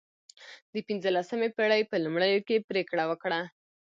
د 0.73 0.75
پنځلسمې 0.87 1.47
پېړۍ 1.55 1.81
په 1.91 1.95
لومړیو 2.03 2.39
کې 2.47 2.65
پرېکړه 2.69 3.03
وکړه. 3.07 3.41